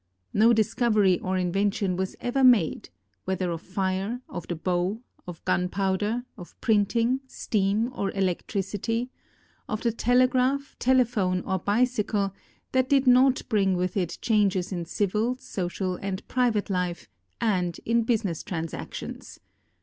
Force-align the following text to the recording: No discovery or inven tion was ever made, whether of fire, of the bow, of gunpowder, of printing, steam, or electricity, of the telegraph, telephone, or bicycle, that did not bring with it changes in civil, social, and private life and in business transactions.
No 0.33 0.51
discovery 0.51 1.19
or 1.19 1.35
inven 1.35 1.71
tion 1.71 1.95
was 1.95 2.15
ever 2.19 2.43
made, 2.43 2.89
whether 3.25 3.51
of 3.51 3.61
fire, 3.61 4.21
of 4.27 4.47
the 4.47 4.55
bow, 4.55 4.99
of 5.27 5.45
gunpowder, 5.45 6.25
of 6.37 6.59
printing, 6.59 7.19
steam, 7.27 7.91
or 7.93 8.09
electricity, 8.13 9.11
of 9.69 9.81
the 9.81 9.91
telegraph, 9.91 10.75
telephone, 10.79 11.41
or 11.41 11.59
bicycle, 11.59 12.33
that 12.71 12.89
did 12.89 13.05
not 13.05 13.43
bring 13.47 13.75
with 13.77 13.95
it 13.95 14.17
changes 14.23 14.71
in 14.71 14.85
civil, 14.85 15.37
social, 15.37 15.97
and 15.97 16.27
private 16.27 16.71
life 16.71 17.07
and 17.39 17.79
in 17.85 18.01
business 18.01 18.41
transactions. 18.41 19.39